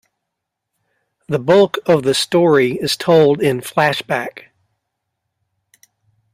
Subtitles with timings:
[1.27, 4.45] The bulk of the story is told in flashback.